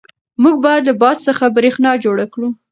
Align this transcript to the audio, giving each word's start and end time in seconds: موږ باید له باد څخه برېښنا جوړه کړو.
موږ 0.41 0.55
باید 0.65 0.83
له 0.89 0.93
باد 1.01 1.17
څخه 1.27 1.45
برېښنا 1.57 1.91
جوړه 2.03 2.25
کړو. 2.33 2.47